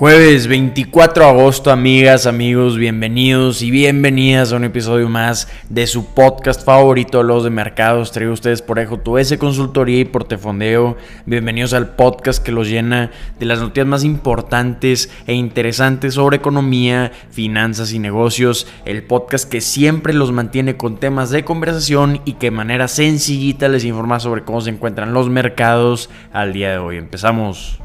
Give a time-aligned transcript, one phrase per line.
[0.00, 6.14] Jueves 24 de agosto, amigas, amigos, bienvenidos y bienvenidas a un episodio más de su
[6.14, 8.10] podcast favorito, Los de Mercados.
[8.10, 10.96] Traigo ustedes por Ejo tu S Consultoría y Portefondeo.
[11.26, 17.12] Bienvenidos al podcast que los llena de las noticias más importantes e interesantes sobre economía,
[17.30, 18.66] finanzas y negocios.
[18.86, 23.68] El podcast que siempre los mantiene con temas de conversación y que de manera sencillita
[23.68, 26.96] les informa sobre cómo se encuentran los mercados al día de hoy.
[26.96, 27.82] Empezamos.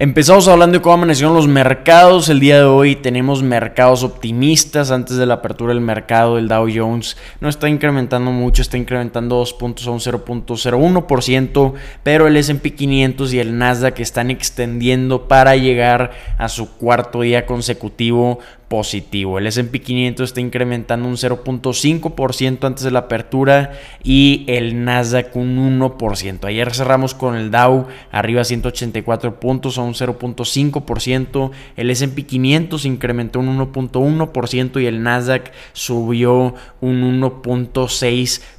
[0.00, 2.28] Empezamos hablando de cómo amanecieron los mercados.
[2.28, 4.92] El día de hoy tenemos mercados optimistas.
[4.92, 9.34] Antes de la apertura del mercado, el Dow Jones no está incrementando mucho, está incrementando
[9.34, 11.72] 2 puntos a un 0.01%,
[12.04, 17.44] pero el SP 500 y el Nasdaq están extendiendo para llegar a su cuarto día
[17.44, 19.38] consecutivo positivo.
[19.38, 23.72] El SP 500 está incrementando un 0.5% antes de la apertura
[24.02, 26.44] y el Nasdaq un 1%.
[26.44, 31.50] Ayer cerramos con el Dow arriba 184 puntos a un 0.5%.
[31.76, 38.57] El SP 500 incrementó un 1.1% y el Nasdaq subió un 1.6%.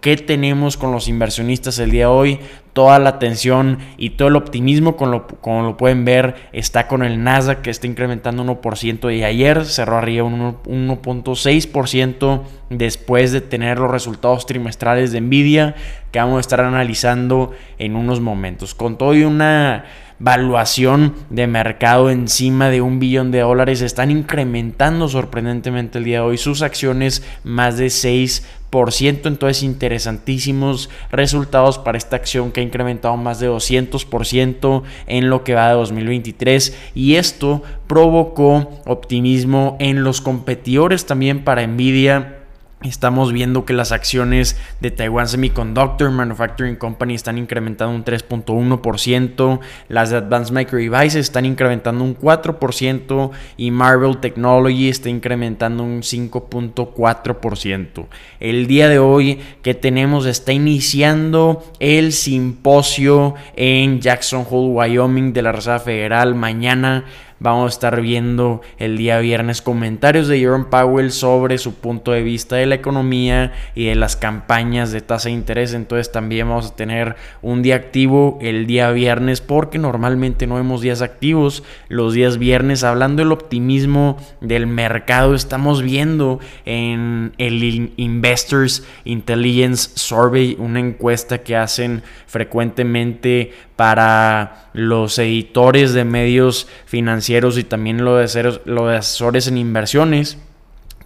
[0.00, 2.40] ¿Qué tenemos con los inversionistas el día de hoy?
[2.72, 7.02] Toda la atención y todo el optimismo, con lo, como lo pueden ver, está con
[7.02, 13.78] el Nasdaq que está incrementando 1% y ayer cerró arriba un 1.6% después de tener
[13.80, 15.74] los resultados trimestrales de Nvidia
[16.12, 18.76] que vamos a estar analizando en unos momentos.
[18.76, 19.84] Con todo y una
[20.20, 26.24] valuación de mercado encima de un billón de dólares están incrementando sorprendentemente el día de
[26.24, 28.42] hoy sus acciones más de 6%.
[28.70, 35.54] Entonces, interesantísimos resultados para esta acción que ha incrementado más de 200% en lo que
[35.54, 36.76] va de 2023.
[36.94, 42.37] Y esto provocó optimismo en los competidores también para Nvidia
[42.84, 50.10] Estamos viendo que las acciones de Taiwan Semiconductor Manufacturing Company están incrementando un 3.1%, las
[50.10, 58.06] de Advanced Micro Devices están incrementando un 4% y Marvel Technology está incrementando un 5.4%.
[58.38, 65.42] El día de hoy que tenemos está iniciando el simposio en Jackson Hole, Wyoming de
[65.42, 66.36] la Reserva Federal.
[66.36, 67.06] Mañana
[67.40, 72.24] Vamos a estar viendo el día viernes comentarios de Jerome Powell sobre su punto de
[72.24, 75.72] vista de la economía y de las campañas de tasa de interés.
[75.72, 80.80] Entonces también vamos a tener un día activo el día viernes porque normalmente no vemos
[80.80, 82.82] días activos los días viernes.
[82.82, 91.54] Hablando del optimismo del mercado, estamos viendo en el Investors Intelligence Survey una encuesta que
[91.54, 100.36] hacen frecuentemente para los editores de medios financieros y también los de asesores en inversiones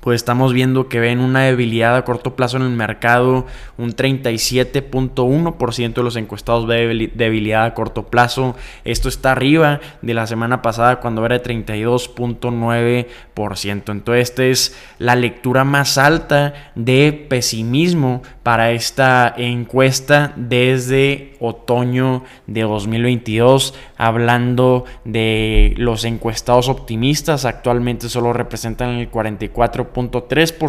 [0.02, 3.46] pues estamos viendo que ven una debilidad a corto plazo en el mercado.
[3.78, 8.56] Un 37.1% de los encuestados ve debilidad a corto plazo.
[8.84, 13.92] Esto está arriba de la semana pasada cuando era de 32.9%.
[13.92, 22.62] Entonces esta es la lectura más alta de pesimismo para esta encuesta desde otoño de
[22.62, 23.74] 2022.
[23.96, 29.91] Hablando de los encuestados optimistas, actualmente solo representan el 44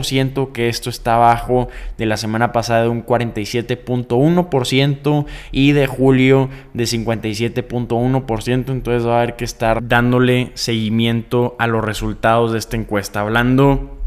[0.03, 1.67] ciento que esto está abajo
[1.97, 8.69] de la semana pasada de un 47.1% y de julio de 57.1%.
[8.69, 13.22] Entonces va a haber que estar dándole seguimiento a los resultados de esta encuesta.
[13.22, 13.97] Hablando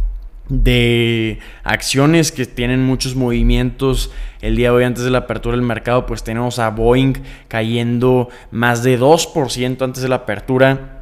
[0.49, 5.67] de acciones que tienen muchos movimientos el día de hoy antes de la apertura del
[5.67, 7.15] mercado pues tenemos a Boeing
[7.49, 10.96] cayendo más de 2% antes de la apertura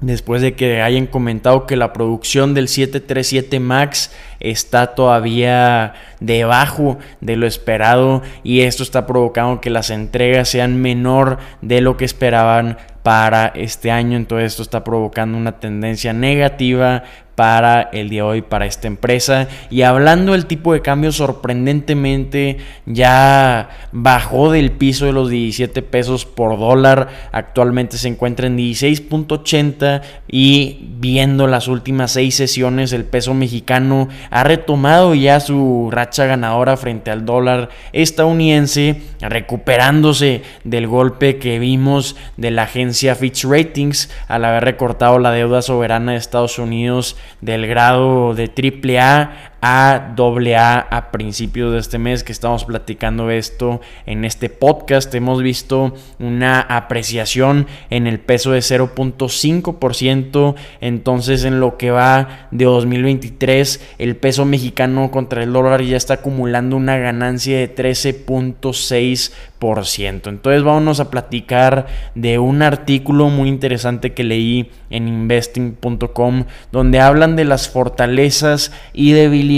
[0.00, 7.36] después de que hayan comentado que la producción del 737 MAX está todavía debajo de
[7.36, 12.78] lo esperado y esto está provocando que las entregas sean menor de lo que esperaban
[13.02, 14.16] para este año.
[14.16, 17.04] Entonces esto está provocando una tendencia negativa
[17.40, 19.48] para el día de hoy para esta empresa.
[19.70, 26.26] Y hablando del tipo de cambio, sorprendentemente ya bajó del piso de los 17 pesos
[26.26, 27.08] por dólar.
[27.32, 34.44] Actualmente se encuentra en 16.80 y viendo las últimas seis sesiones el peso mexicano ha
[34.44, 42.50] retomado ya su racha ganadora frente al dólar estadounidense, recuperándose del golpe que vimos de
[42.50, 48.34] la agencia Fitch Ratings al haber recortado la deuda soberana de Estados Unidos del grado
[48.34, 54.48] de AAA a AA a principios de este mes que estamos platicando esto en este
[54.48, 55.14] podcast.
[55.14, 60.54] Hemos visto una apreciación en el peso de 0.5%.
[60.80, 66.14] Entonces en lo que va de 2023 el peso mexicano contra el dólar ya está
[66.14, 70.28] acumulando una ganancia de 13.6%.
[70.28, 77.36] Entonces vamos a platicar de un artículo muy interesante que leí en investing.com donde hablan
[77.36, 79.49] de las fortalezas y debilidades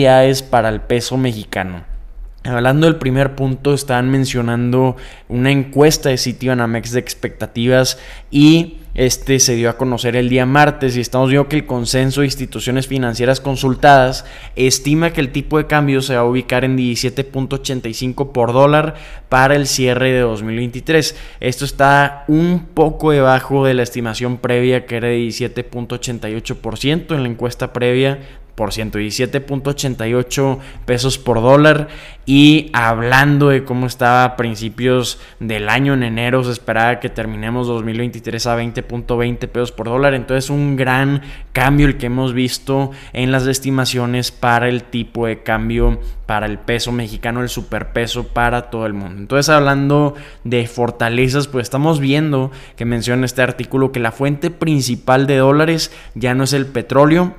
[0.48, 1.84] para el peso mexicano.
[2.44, 4.96] Hablando del primer punto, estaban mencionando
[5.28, 7.98] una encuesta de Citibanamex de expectativas
[8.30, 12.20] y este se dio a conocer el día martes y estamos viendo que el consenso
[12.20, 16.76] de instituciones financieras consultadas estima que el tipo de cambio se va a ubicar en
[16.76, 18.96] 17.85 por dólar
[19.28, 21.16] para el cierre de 2023.
[21.40, 27.28] Esto está un poco debajo de la estimación previa que era de 17.88% en la
[27.28, 28.18] encuesta previa
[28.54, 31.88] por 117.88 pesos por dólar.
[32.25, 37.66] Y hablando de cómo estaba a principios del año en enero se esperaba que terminemos
[37.66, 40.14] 2023 a 20.20 pesos por dólar.
[40.14, 41.22] Entonces un gran
[41.52, 46.58] cambio el que hemos visto en las estimaciones para el tipo de cambio para el
[46.58, 49.19] peso mexicano el superpeso para todo el mundo.
[49.19, 50.14] Entonces hablando
[50.44, 55.93] de fortalezas pues estamos viendo que menciona este artículo que la fuente principal de dólares
[56.14, 57.34] ya no es el petróleo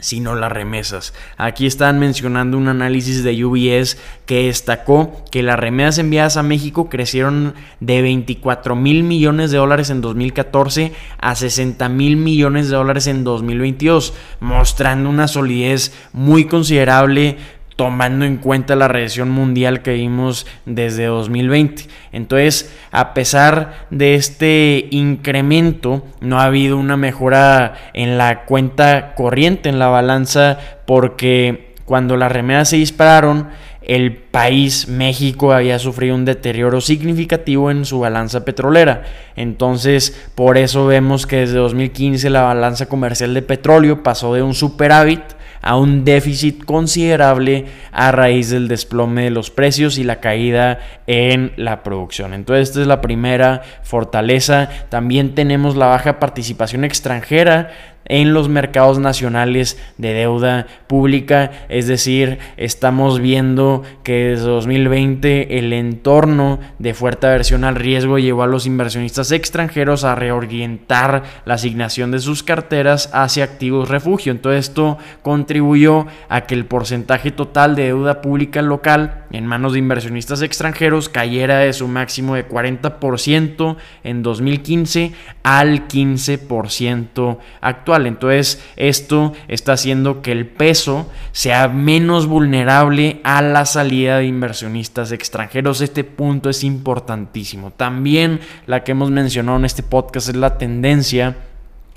[0.00, 1.12] sino las remesas.
[1.36, 6.88] Aquí están mencionando un análisis de UBS que destacó que las remesas enviadas a México
[6.88, 13.06] crecieron de 24 mil millones de dólares en 2014 a 60 mil millones de dólares
[13.08, 17.36] en 2022, mostrando una solidez muy considerable
[17.80, 21.84] tomando en cuenta la recesión mundial que vimos desde 2020.
[22.12, 29.70] Entonces, a pesar de este incremento, no ha habido una mejora en la cuenta corriente,
[29.70, 33.48] en la balanza, porque cuando las remedias se dispararon,
[33.80, 39.04] el país, México, había sufrido un deterioro significativo en su balanza petrolera.
[39.36, 44.52] Entonces, por eso vemos que desde 2015 la balanza comercial de petróleo pasó de un
[44.52, 45.22] superávit
[45.62, 51.52] a un déficit considerable a raíz del desplome de los precios y la caída en
[51.56, 52.32] la producción.
[52.32, 54.68] Entonces esta es la primera fortaleza.
[54.88, 57.70] También tenemos la baja participación extranjera
[58.10, 65.72] en los mercados nacionales de deuda pública, es decir, estamos viendo que desde 2020 el
[65.72, 72.10] entorno de fuerte aversión al riesgo llevó a los inversionistas extranjeros a reorientar la asignación
[72.10, 74.32] de sus carteras hacia activos refugio.
[74.32, 79.78] Entonces esto contribuyó a que el porcentaje total de deuda pública local en manos de
[79.78, 85.12] inversionistas extranjeros cayera de su máximo de 40% en 2015
[85.42, 88.06] al 15% actual.
[88.06, 95.12] Entonces esto está haciendo que el peso sea menos vulnerable a la salida de inversionistas
[95.12, 95.80] extranjeros.
[95.80, 97.70] Este punto es importantísimo.
[97.70, 101.36] También la que hemos mencionado en este podcast es la tendencia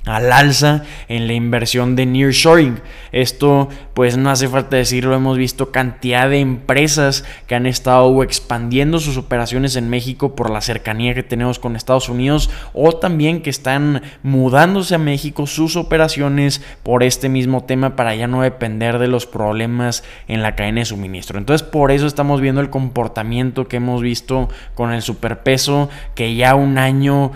[0.05, 2.81] al alza en la inversión de nearshoring.
[3.11, 9.00] Esto pues no hace falta decirlo, hemos visto cantidad de empresas que han estado expandiendo
[9.00, 13.51] sus operaciones en México por la cercanía que tenemos con Estados Unidos o también que
[13.51, 19.07] están mudándose a México sus operaciones por este mismo tema para ya no depender de
[19.07, 21.38] los problemas en la cadena de suministro.
[21.38, 26.55] Entonces por eso estamos viendo el comportamiento que hemos visto con el superpeso que ya
[26.55, 27.31] un año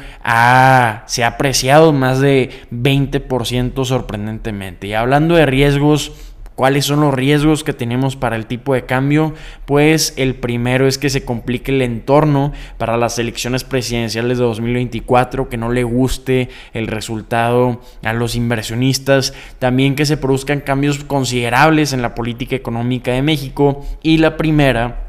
[1.06, 4.88] se ha apreciado más de 20% sorprendentemente.
[4.88, 6.12] Y hablando de riesgos,
[6.58, 9.36] ¿Cuáles son los riesgos que tenemos para el tipo de cambio?
[9.66, 15.50] Pues el primero es que se complique el entorno para las elecciones presidenciales de 2024,
[15.50, 21.94] que no le guste el resultado a los inversionistas, también que se produzcan cambios considerables
[21.94, 25.07] en la política económica de México y la primera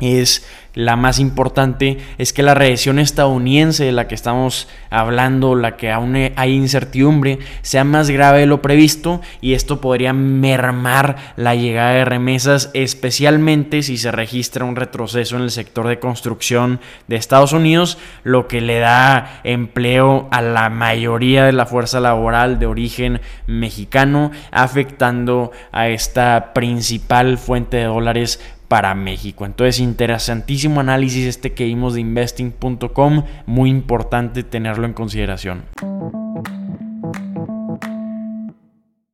[0.00, 5.76] es la más importante, es que la recesión estadounidense de la que estamos hablando, la
[5.76, 11.54] que aún hay incertidumbre, sea más grave de lo previsto y esto podría mermar la
[11.54, 17.16] llegada de remesas, especialmente si se registra un retroceso en el sector de construcción de
[17.16, 22.66] Estados Unidos, lo que le da empleo a la mayoría de la fuerza laboral de
[22.66, 28.40] origen mexicano, afectando a esta principal fuente de dólares
[28.70, 29.46] para México.
[29.46, 35.64] Entonces, interesantísimo análisis este que vimos de investing.com, muy importante tenerlo en consideración.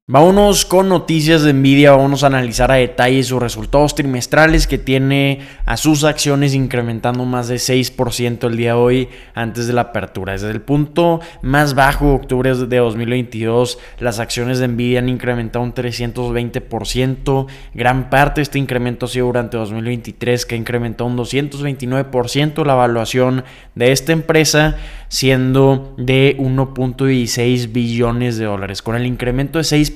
[0.09, 5.41] Vámonos con noticias de Nvidia, vamos a analizar a detalle sus resultados trimestrales que tiene
[5.65, 10.35] a sus acciones incrementando más de 6% el día de hoy antes de la apertura.
[10.35, 15.75] Desde el punto más bajo, octubre de 2022, las acciones de Nvidia han incrementado un
[15.75, 17.47] 320%.
[17.75, 22.75] Gran parte de este incremento ha sido durante 2023 que ha incrementado un 229% la
[22.75, 23.43] evaluación
[23.75, 24.77] de esta empresa
[25.09, 28.83] siendo de 1.16 billones de dólares.
[28.83, 29.96] Con el incremento de 6%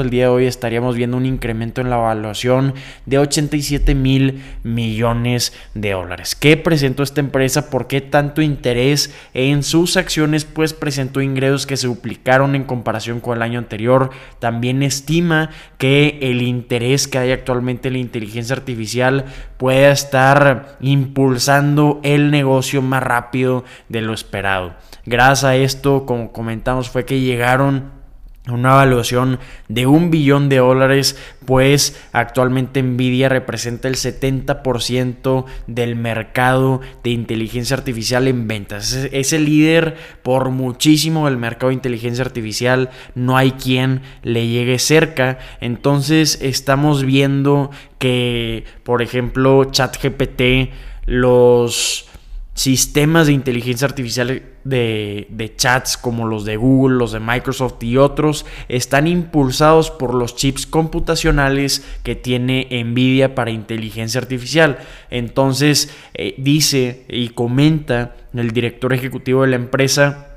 [0.00, 2.74] el día de hoy estaríamos viendo un incremento en la evaluación
[3.04, 6.34] de 87 mil millones de dólares.
[6.34, 7.70] ¿Qué presentó esta empresa?
[7.70, 10.44] ¿Por qué tanto interés en sus acciones?
[10.44, 14.10] Pues presentó ingresos que se duplicaron en comparación con el año anterior.
[14.38, 19.26] También estima que el interés que hay actualmente en la inteligencia artificial
[19.56, 24.74] pueda estar impulsando el negocio más rápido de lo esperado
[25.04, 27.92] Gracias a esto, como comentamos, fue que llegaron
[28.48, 29.38] una evaluación
[29.68, 37.76] de un billón de dólares, pues actualmente Nvidia representa el 70% del mercado de inteligencia
[37.76, 38.92] artificial en ventas.
[38.92, 44.78] Es, el líder por muchísimo del mercado de inteligencia artificial, no hay quien le llegue
[44.78, 45.38] cerca.
[45.60, 50.70] Entonces estamos viendo que, por ejemplo, ChatGPT,
[51.06, 52.06] los
[52.56, 58.46] sistemas de inteligencia artificial de, chats como los de Google, los de Microsoft y otros
[58.68, 64.78] están impulsados por los chips computacionales que tiene Nvidia para inteligencia artificial.
[65.10, 70.35] Entonces eh, dice y comenta el director ejecutivo de la empresa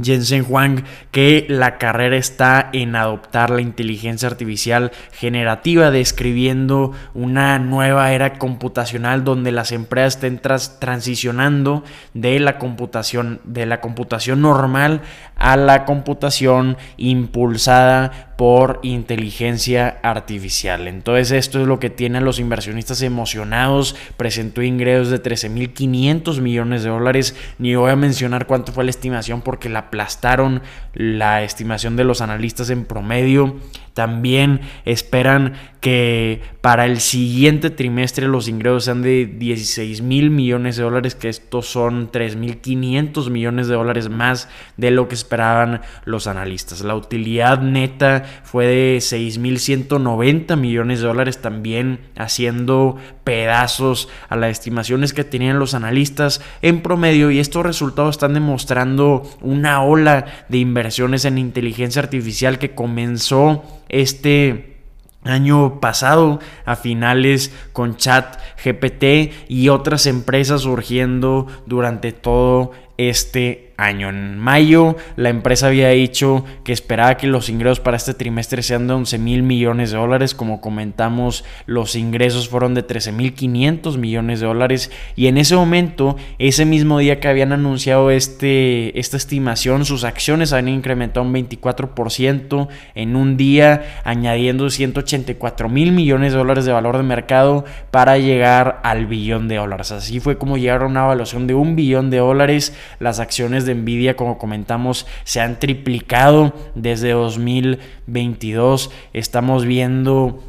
[0.00, 8.12] Jensen Huang que la carrera está en adoptar la inteligencia artificial generativa, describiendo una nueva
[8.12, 11.82] era computacional donde las empresas estén transicionando
[12.14, 15.02] de la computación de la computación normal
[15.36, 20.88] a la computación impulsada por inteligencia artificial.
[20.88, 23.94] Entonces esto es lo que tiene a los inversionistas emocionados.
[24.16, 27.36] Presentó ingresos de 13.500 millones de dólares.
[27.58, 30.62] Ni voy a mencionar cuánto fue la estimación porque la aplastaron
[30.94, 33.56] la estimación de los analistas en promedio.
[34.00, 40.84] También esperan que para el siguiente trimestre los ingresos sean de 16 mil millones de
[40.84, 46.80] dólares, que estos son 3.500 millones de dólares más de lo que esperaban los analistas.
[46.80, 55.12] La utilidad neta fue de 6.190 millones de dólares, también haciendo pedazos a las estimaciones
[55.12, 61.26] que tenían los analistas en promedio y estos resultados están demostrando una ola de inversiones
[61.26, 64.78] en inteligencia artificial que comenzó este
[65.22, 72.72] año pasado a finales con chat GPT y otras empresas surgiendo durante todo
[73.08, 74.10] este año.
[74.10, 78.86] En mayo la empresa había dicho que esperaba que los ingresos para este trimestre sean
[78.86, 80.34] de 11 mil millones de dólares.
[80.34, 84.90] Como comentamos, los ingresos fueron de 13 mil 500 millones de dólares.
[85.16, 90.52] Y en ese momento, ese mismo día que habían anunciado este, esta estimación, sus acciones
[90.52, 96.96] habían incrementado un 24% en un día, añadiendo 184 mil millones de dólares de valor
[96.96, 99.92] de mercado para llegar al billón de dólares.
[99.92, 102.74] Así fue como llegaron a una evaluación de un billón de dólares.
[102.98, 108.90] Las acciones de Nvidia, como comentamos, se han triplicado desde 2022.
[109.12, 110.42] Estamos viendo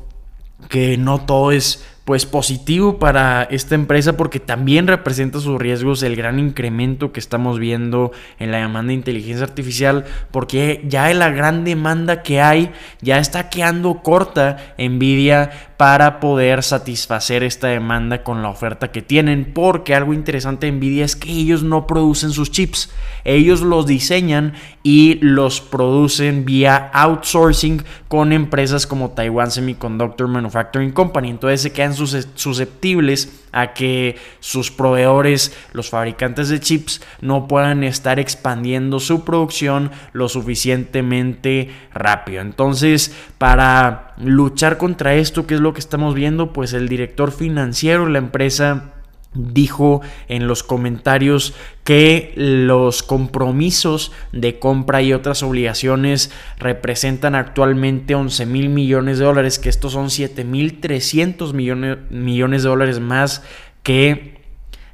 [0.69, 6.15] que no todo es pues positivo para esta empresa porque también representa sus riesgos el
[6.15, 11.63] gran incremento que estamos viendo en la demanda de inteligencia artificial porque ya la gran
[11.63, 12.71] demanda que hay
[13.01, 19.51] ya está quedando corta Nvidia para poder satisfacer esta demanda con la oferta que tienen
[19.51, 22.91] porque algo interesante de Nvidia es que ellos no producen sus chips.
[23.23, 31.31] Ellos los diseñan y los producen vía outsourcing con empresas como Taiwan Semiconductor Manufacturing Company.
[31.31, 38.19] Entonces se quedan susceptibles a que sus proveedores, los fabricantes de chips, no puedan estar
[38.19, 42.41] expandiendo su producción lo suficientemente rápido.
[42.41, 46.53] Entonces, para luchar contra esto, ¿qué es lo que estamos viendo?
[46.53, 48.93] Pues el director financiero de la empresa
[49.33, 58.45] dijo en los comentarios que los compromisos de compra y otras obligaciones representan actualmente 11
[58.45, 63.43] mil millones de dólares, que estos son 7 mil 300 millones, millones de dólares más
[63.83, 64.40] que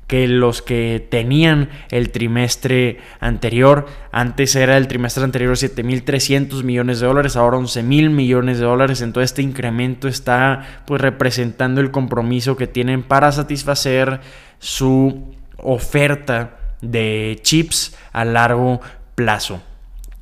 [0.08, 3.88] que los que tenían el trimestre anterior.
[4.12, 9.02] Antes era el trimestre anterior 7.300 millones de dólares, ahora 11.000 millones de dólares.
[9.02, 14.22] Entonces este incremento está pues representando el compromiso que tienen para satisfacer
[14.60, 18.80] su oferta de chips a largo
[19.16, 19.62] plazo.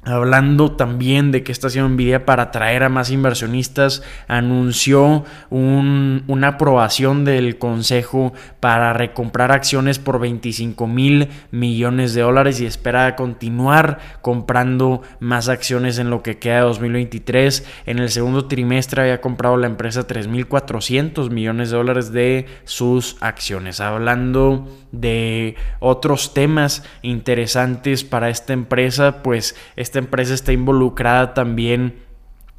[0.06, 7.26] Hablando también de que está haciendo Nvidia para atraer a más inversionistas, anunció una aprobación
[7.26, 15.02] del Consejo para recomprar acciones por 25 mil millones de dólares y espera continuar comprando
[15.20, 17.66] más acciones en lo que queda de 2023.
[17.88, 23.80] En el segundo trimestre había comprado la empresa 3.400 millones de dólares de sus acciones.
[23.80, 31.96] Hablando de otros temas interesantes para esta empresa, pues esta empresa está involucrada también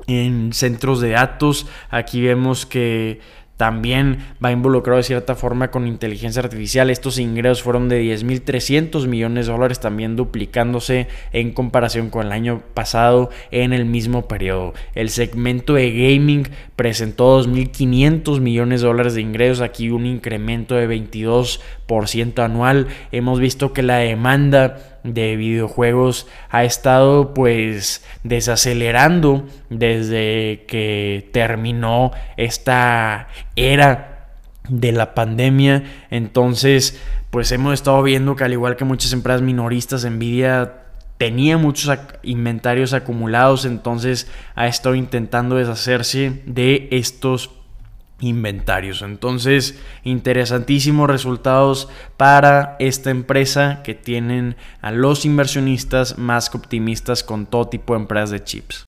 [0.07, 1.66] en centros de datos.
[1.90, 3.21] Aquí vemos que
[3.57, 6.90] también va involucrado de cierta forma con inteligencia artificial.
[6.90, 12.62] Estos ingresos fueron de 10.300 millones de dólares, también duplicándose en comparación con el año
[12.75, 14.75] pasado en el mismo periodo.
[14.95, 20.88] El segmento de gaming presentó 2.500 millones de dólares de ingresos, aquí un incremento de
[20.88, 22.88] 22% anual.
[23.11, 33.28] Hemos visto que la demanda de videojuegos ha estado pues desacelerando desde que terminó esta
[33.54, 34.28] era
[34.68, 35.84] de la pandemia.
[36.10, 40.82] Entonces, pues hemos estado viendo que al igual que muchas empresas minoristas, Nvidia
[41.18, 47.48] tenía muchos inventarios acumulados, entonces ha estado intentando deshacerse de estos
[48.20, 49.02] inventarios.
[49.02, 57.68] Entonces, interesantísimos resultados para esta empresa que tienen a los inversionistas más optimistas con todo
[57.68, 58.87] tipo de empresas de chips.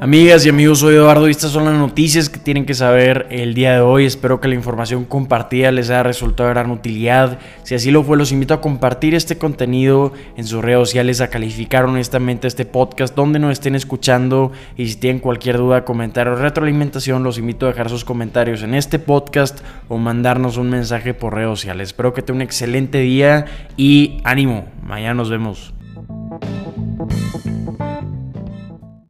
[0.00, 3.52] Amigas y amigos, soy Eduardo y estas son las noticias que tienen que saber el
[3.52, 4.06] día de hoy.
[4.06, 7.40] Espero que la información compartida les haya resultado de gran utilidad.
[7.64, 11.30] Si así lo fue, los invito a compartir este contenido en sus redes sociales, a
[11.30, 16.36] calificar honestamente este podcast donde nos estén escuchando y si tienen cualquier duda, comentario o
[16.36, 21.34] retroalimentación, los invito a dejar sus comentarios en este podcast o mandarnos un mensaje por
[21.34, 21.88] redes sociales.
[21.88, 24.68] Espero que tengan un excelente día y ánimo.
[24.80, 25.74] Mañana nos vemos.